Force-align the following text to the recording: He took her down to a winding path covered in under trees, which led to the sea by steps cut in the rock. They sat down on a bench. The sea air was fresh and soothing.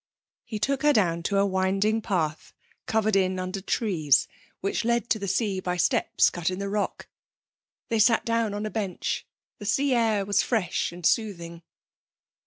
He 0.45 0.57
took 0.57 0.81
her 0.81 0.93
down 0.93 1.21
to 1.21 1.37
a 1.37 1.45
winding 1.45 2.01
path 2.01 2.55
covered 2.87 3.15
in 3.15 3.37
under 3.37 3.61
trees, 3.61 4.27
which 4.59 4.83
led 4.83 5.11
to 5.11 5.19
the 5.19 5.27
sea 5.27 5.59
by 5.59 5.77
steps 5.77 6.31
cut 6.31 6.49
in 6.49 6.57
the 6.57 6.69
rock. 6.69 7.07
They 7.89 7.99
sat 7.99 8.25
down 8.25 8.55
on 8.55 8.65
a 8.65 8.71
bench. 8.71 9.27
The 9.59 9.65
sea 9.67 9.93
air 9.93 10.25
was 10.25 10.41
fresh 10.41 10.91
and 10.91 11.05
soothing. 11.05 11.61